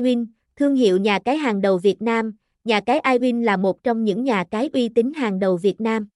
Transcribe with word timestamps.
iWin, 0.00 0.26
thương 0.56 0.74
hiệu 0.74 0.96
nhà 0.96 1.18
cái 1.18 1.36
hàng 1.36 1.60
đầu 1.60 1.78
Việt 1.78 2.02
Nam, 2.02 2.32
nhà 2.64 2.80
cái 2.80 3.00
iWin 3.00 3.44
là 3.44 3.56
một 3.56 3.82
trong 3.82 4.04
những 4.04 4.24
nhà 4.24 4.44
cái 4.50 4.70
uy 4.72 4.88
tín 4.88 5.12
hàng 5.14 5.38
đầu 5.38 5.56
Việt 5.56 5.80
Nam. 5.80 6.08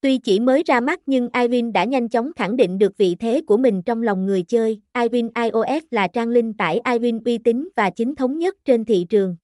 Tuy 0.00 0.18
chỉ 0.18 0.40
mới 0.40 0.62
ra 0.66 0.80
mắt 0.80 1.00
nhưng 1.06 1.28
iWin 1.28 1.72
đã 1.72 1.84
nhanh 1.84 2.08
chóng 2.08 2.32
khẳng 2.36 2.56
định 2.56 2.78
được 2.78 2.96
vị 2.96 3.14
thế 3.14 3.42
của 3.46 3.56
mình 3.56 3.82
trong 3.82 4.02
lòng 4.02 4.26
người 4.26 4.42
chơi. 4.42 4.80
iWin 4.94 5.30
iOS 5.34 5.84
là 5.90 6.08
trang 6.08 6.28
linh 6.28 6.54
tải 6.54 6.80
iWin 6.84 7.20
uy 7.24 7.38
tín 7.38 7.68
và 7.76 7.90
chính 7.90 8.14
thống 8.14 8.38
nhất 8.38 8.56
trên 8.64 8.84
thị 8.84 9.06
trường. 9.08 9.36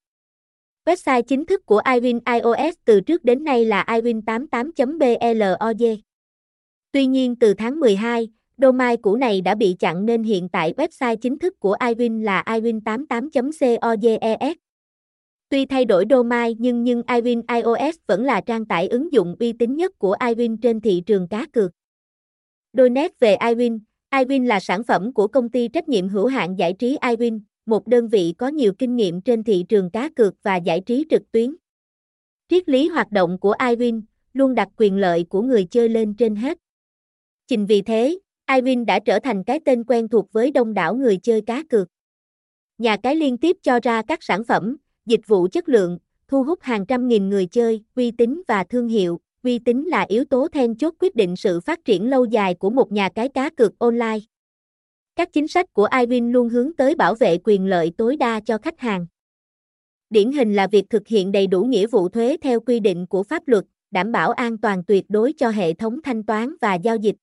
Website 0.85 1.21
chính 1.21 1.45
thức 1.45 1.65
của 1.65 1.81
iWin 1.85 2.19
iOS 2.25 2.75
từ 2.85 3.01
trước 3.01 3.23
đến 3.23 3.43
nay 3.43 3.65
là 3.65 3.85
iWin88.blog. 3.87 5.97
Tuy 6.91 7.05
nhiên 7.05 7.35
từ 7.35 7.53
tháng 7.53 7.79
12, 7.79 8.29
domain 8.57 9.01
cũ 9.01 9.15
này 9.15 9.41
đã 9.41 9.55
bị 9.55 9.75
chặn 9.79 10.05
nên 10.05 10.23
hiện 10.23 10.49
tại 10.49 10.73
website 10.77 11.15
chính 11.15 11.39
thức 11.39 11.59
của 11.59 11.75
iWin 11.79 12.23
là 12.23 12.43
iWin88.coges. 12.45 14.55
Tuy 15.49 15.65
thay 15.65 15.85
đổi 15.85 16.05
domain 16.09 16.57
nhưng 16.59 16.83
nhưng 16.83 17.01
iWin 17.01 17.41
iOS 17.47 17.95
vẫn 18.07 18.23
là 18.23 18.41
trang 18.41 18.65
tải 18.65 18.87
ứng 18.87 19.13
dụng 19.13 19.35
uy 19.39 19.53
tín 19.53 19.75
nhất 19.75 19.99
của 19.99 20.15
iWin 20.19 20.57
trên 20.61 20.81
thị 20.81 21.03
trường 21.05 21.27
cá 21.27 21.45
cược. 21.53 21.71
Đôi 22.73 22.89
nét 22.89 23.19
về 23.19 23.35
iWin, 23.35 23.79
iWin 24.11 24.45
là 24.45 24.59
sản 24.59 24.83
phẩm 24.83 25.13
của 25.13 25.27
công 25.27 25.49
ty 25.49 25.67
trách 25.67 25.89
nhiệm 25.89 26.09
hữu 26.09 26.27
hạn 26.27 26.59
giải 26.59 26.73
trí 26.73 26.97
iWin, 26.97 27.39
một 27.65 27.87
đơn 27.87 28.07
vị 28.07 28.33
có 28.37 28.47
nhiều 28.47 28.73
kinh 28.73 28.95
nghiệm 28.95 29.21
trên 29.21 29.43
thị 29.43 29.65
trường 29.69 29.91
cá 29.91 30.09
cược 30.15 30.33
và 30.43 30.55
giải 30.55 30.81
trí 30.85 31.05
trực 31.09 31.31
tuyến. 31.31 31.55
Triết 32.49 32.69
lý 32.69 32.87
hoạt 32.87 33.11
động 33.11 33.37
của 33.39 33.53
iWin 33.59 34.01
luôn 34.33 34.55
đặt 34.55 34.69
quyền 34.77 34.97
lợi 34.97 35.25
của 35.29 35.41
người 35.41 35.65
chơi 35.65 35.89
lên 35.89 36.13
trên 36.13 36.35
hết. 36.35 36.57
Chính 37.47 37.65
vì 37.65 37.81
thế, 37.81 38.19
iWin 38.47 38.85
đã 38.85 38.99
trở 38.99 39.19
thành 39.19 39.43
cái 39.43 39.59
tên 39.65 39.83
quen 39.83 40.07
thuộc 40.07 40.31
với 40.31 40.51
đông 40.51 40.73
đảo 40.73 40.95
người 40.95 41.17
chơi 41.17 41.41
cá 41.41 41.63
cược. 41.69 41.87
Nhà 42.77 42.97
cái 42.97 43.15
liên 43.15 43.37
tiếp 43.37 43.57
cho 43.63 43.79
ra 43.83 44.01
các 44.07 44.23
sản 44.23 44.43
phẩm, 44.43 44.77
dịch 45.05 45.27
vụ 45.27 45.47
chất 45.51 45.69
lượng, 45.69 45.97
thu 46.27 46.43
hút 46.43 46.59
hàng 46.61 46.85
trăm 46.85 47.07
nghìn 47.07 47.29
người 47.29 47.45
chơi, 47.45 47.83
uy 47.95 48.11
tín 48.11 48.41
và 48.47 48.63
thương 48.63 48.87
hiệu. 48.87 49.19
Uy 49.43 49.59
tín 49.59 49.83
là 49.83 50.05
yếu 50.09 50.25
tố 50.25 50.47
then 50.47 50.75
chốt 50.75 50.93
quyết 50.99 51.15
định 51.15 51.35
sự 51.35 51.59
phát 51.59 51.85
triển 51.85 52.09
lâu 52.09 52.25
dài 52.25 52.53
của 52.53 52.69
một 52.69 52.91
nhà 52.91 53.09
cái 53.09 53.29
cá 53.29 53.49
cược 53.49 53.79
online. 53.79 54.19
Các 55.15 55.33
chính 55.33 55.47
sách 55.47 55.73
của 55.73 55.87
iWin 55.87 56.31
luôn 56.31 56.49
hướng 56.49 56.73
tới 56.73 56.95
bảo 56.95 57.15
vệ 57.15 57.37
quyền 57.43 57.65
lợi 57.65 57.91
tối 57.97 58.15
đa 58.15 58.39
cho 58.39 58.57
khách 58.57 58.79
hàng. 58.79 59.07
Điển 60.09 60.31
hình 60.31 60.53
là 60.55 60.67
việc 60.67 60.89
thực 60.89 61.07
hiện 61.07 61.31
đầy 61.31 61.47
đủ 61.47 61.63
nghĩa 61.63 61.87
vụ 61.87 62.09
thuế 62.09 62.37
theo 62.41 62.59
quy 62.59 62.79
định 62.79 63.07
của 63.07 63.23
pháp 63.23 63.47
luật, 63.47 63.65
đảm 63.91 64.11
bảo 64.11 64.31
an 64.31 64.57
toàn 64.57 64.83
tuyệt 64.83 65.05
đối 65.09 65.33
cho 65.33 65.49
hệ 65.49 65.73
thống 65.73 66.01
thanh 66.01 66.23
toán 66.23 66.55
và 66.61 66.75
giao 66.75 66.95
dịch. 66.95 67.15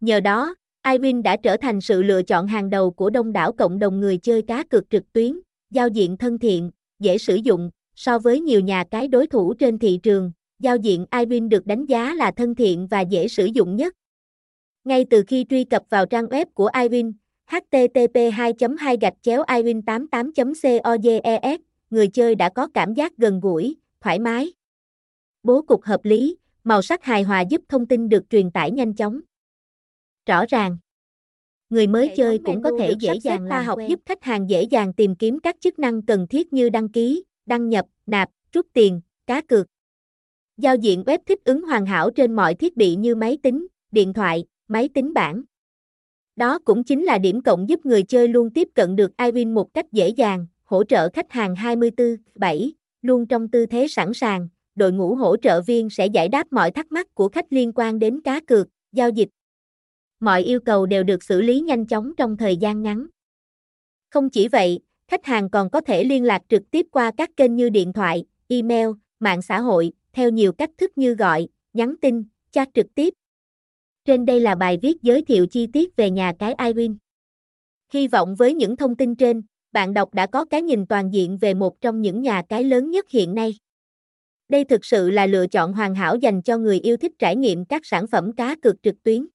Nhờ 0.00 0.20
đó, 0.20 0.54
iWin 0.82 1.22
đã 1.22 1.36
trở 1.36 1.56
thành 1.56 1.80
sự 1.80 2.02
lựa 2.02 2.22
chọn 2.22 2.46
hàng 2.46 2.70
đầu 2.70 2.90
của 2.90 3.10
đông 3.10 3.32
đảo 3.32 3.52
cộng 3.52 3.78
đồng 3.78 4.00
người 4.00 4.18
chơi 4.18 4.42
cá 4.42 4.64
cược 4.64 4.90
trực 4.90 5.12
tuyến, 5.12 5.40
giao 5.70 5.88
diện 5.88 6.16
thân 6.16 6.38
thiện, 6.38 6.70
dễ 6.98 7.18
sử 7.18 7.34
dụng, 7.34 7.70
so 7.96 8.18
với 8.18 8.40
nhiều 8.40 8.60
nhà 8.60 8.84
cái 8.90 9.08
đối 9.08 9.26
thủ 9.26 9.54
trên 9.54 9.78
thị 9.78 10.00
trường, 10.02 10.32
giao 10.58 10.76
diện 10.76 11.06
iWin 11.10 11.48
được 11.48 11.66
đánh 11.66 11.86
giá 11.86 12.14
là 12.14 12.30
thân 12.30 12.54
thiện 12.54 12.86
và 12.86 13.00
dễ 13.00 13.28
sử 13.28 13.44
dụng 13.44 13.76
nhất. 13.76 13.94
Ngay 14.84 15.04
từ 15.10 15.24
khi 15.26 15.46
truy 15.50 15.64
cập 15.64 15.82
vào 15.90 16.06
trang 16.06 16.26
web 16.26 16.46
của 16.54 16.70
iWin, 16.72 17.12
http 17.46 18.32
2 18.32 18.52
2 18.78 18.96
gạch 19.00 19.14
chéo 19.22 19.42
iwin 19.42 19.82
88 19.82 20.32
coges 20.84 21.60
người 21.90 22.08
chơi 22.08 22.34
đã 22.34 22.48
có 22.48 22.68
cảm 22.74 22.94
giác 22.94 23.16
gần 23.16 23.40
gũi, 23.40 23.76
thoải 24.00 24.18
mái. 24.18 24.52
Bố 25.42 25.62
cục 25.62 25.84
hợp 25.84 26.04
lý, 26.04 26.36
màu 26.64 26.82
sắc 26.82 27.04
hài 27.04 27.22
hòa 27.22 27.40
giúp 27.40 27.60
thông 27.68 27.86
tin 27.86 28.08
được 28.08 28.30
truyền 28.30 28.50
tải 28.50 28.70
nhanh 28.70 28.94
chóng. 28.94 29.20
Rõ 30.26 30.44
ràng, 30.48 30.78
người 31.70 31.86
mới 31.86 32.12
chơi 32.16 32.38
cũng 32.44 32.62
có 32.62 32.70
thể 32.78 32.94
dễ 33.00 33.18
dàng 33.22 33.48
khoa 33.48 33.62
học 33.62 33.78
giúp 33.88 34.00
khách 34.06 34.22
hàng 34.22 34.50
dễ 34.50 34.62
dàng 34.62 34.92
tìm 34.92 35.14
kiếm 35.14 35.40
các 35.40 35.56
chức 35.60 35.78
năng 35.78 36.02
cần 36.02 36.26
thiết 36.26 36.52
như 36.52 36.68
đăng 36.68 36.88
ký, 36.88 37.24
đăng 37.46 37.68
nhập, 37.68 37.86
nạp, 38.06 38.30
rút 38.52 38.66
tiền, 38.72 39.00
cá 39.26 39.40
cược. 39.40 39.66
Giao 40.56 40.76
diện 40.76 41.02
web 41.06 41.18
thích 41.26 41.44
ứng 41.44 41.62
hoàn 41.62 41.86
hảo 41.86 42.10
trên 42.10 42.36
mọi 42.36 42.54
thiết 42.54 42.76
bị 42.76 42.94
như 42.94 43.14
máy 43.14 43.38
tính, 43.42 43.66
điện 43.92 44.12
thoại, 44.12 44.44
máy 44.68 44.88
tính 44.94 45.14
bảng. 45.14 45.42
Đó 46.36 46.58
cũng 46.58 46.84
chính 46.84 47.04
là 47.04 47.18
điểm 47.18 47.42
cộng 47.42 47.68
giúp 47.68 47.86
người 47.86 48.02
chơi 48.02 48.28
luôn 48.28 48.50
tiếp 48.50 48.68
cận 48.74 48.96
được 48.96 49.10
iWin 49.16 49.52
một 49.54 49.74
cách 49.74 49.92
dễ 49.92 50.08
dàng, 50.08 50.46
hỗ 50.64 50.84
trợ 50.84 51.08
khách 51.08 51.32
hàng 51.32 51.54
24/7, 51.54 52.70
luôn 53.02 53.26
trong 53.26 53.48
tư 53.48 53.66
thế 53.66 53.88
sẵn 53.88 54.14
sàng, 54.14 54.48
đội 54.74 54.92
ngũ 54.92 55.14
hỗ 55.14 55.36
trợ 55.36 55.62
viên 55.62 55.90
sẽ 55.90 56.06
giải 56.06 56.28
đáp 56.28 56.46
mọi 56.50 56.70
thắc 56.70 56.92
mắc 56.92 57.14
của 57.14 57.28
khách 57.28 57.52
liên 57.52 57.72
quan 57.74 57.98
đến 57.98 58.20
cá 58.20 58.40
cược, 58.40 58.68
giao 58.92 59.10
dịch. 59.10 59.28
Mọi 60.20 60.42
yêu 60.42 60.60
cầu 60.60 60.86
đều 60.86 61.02
được 61.02 61.22
xử 61.22 61.42
lý 61.42 61.60
nhanh 61.60 61.86
chóng 61.86 62.12
trong 62.16 62.36
thời 62.36 62.56
gian 62.56 62.82
ngắn. 62.82 63.06
Không 64.10 64.30
chỉ 64.30 64.48
vậy, 64.48 64.80
khách 65.08 65.24
hàng 65.24 65.50
còn 65.50 65.70
có 65.70 65.80
thể 65.80 66.04
liên 66.04 66.24
lạc 66.24 66.42
trực 66.48 66.62
tiếp 66.70 66.86
qua 66.90 67.10
các 67.16 67.30
kênh 67.36 67.56
như 67.56 67.68
điện 67.68 67.92
thoại, 67.92 68.24
email, 68.48 68.88
mạng 69.20 69.42
xã 69.42 69.60
hội, 69.60 69.92
theo 70.12 70.30
nhiều 70.30 70.52
cách 70.52 70.70
thức 70.78 70.98
như 70.98 71.14
gọi, 71.14 71.48
nhắn 71.72 71.94
tin, 72.00 72.24
chat 72.50 72.68
trực 72.74 72.86
tiếp, 72.94 73.14
trên 74.04 74.26
đây 74.26 74.40
là 74.40 74.54
bài 74.54 74.78
viết 74.82 75.02
giới 75.02 75.22
thiệu 75.22 75.46
chi 75.46 75.66
tiết 75.66 75.96
về 75.96 76.10
nhà 76.10 76.32
cái 76.38 76.54
iWin. 76.54 76.96
Hy 77.92 78.08
vọng 78.08 78.34
với 78.34 78.54
những 78.54 78.76
thông 78.76 78.96
tin 78.96 79.14
trên, 79.14 79.42
bạn 79.72 79.94
đọc 79.94 80.14
đã 80.14 80.26
có 80.26 80.44
cái 80.44 80.62
nhìn 80.62 80.86
toàn 80.86 81.12
diện 81.12 81.38
về 81.38 81.54
một 81.54 81.80
trong 81.80 82.02
những 82.02 82.22
nhà 82.22 82.42
cái 82.48 82.64
lớn 82.64 82.90
nhất 82.90 83.10
hiện 83.10 83.34
nay. 83.34 83.54
Đây 84.48 84.64
thực 84.64 84.84
sự 84.84 85.10
là 85.10 85.26
lựa 85.26 85.46
chọn 85.46 85.72
hoàn 85.72 85.94
hảo 85.94 86.16
dành 86.16 86.42
cho 86.42 86.58
người 86.58 86.80
yêu 86.80 86.96
thích 86.96 87.12
trải 87.18 87.36
nghiệm 87.36 87.64
các 87.64 87.86
sản 87.86 88.06
phẩm 88.06 88.32
cá 88.32 88.56
cược 88.62 88.82
trực 88.82 89.02
tuyến. 89.02 89.26